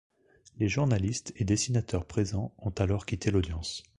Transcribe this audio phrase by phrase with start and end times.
[0.57, 3.83] Les journalistes et dessinateurs présents ont alors quitté l'audience.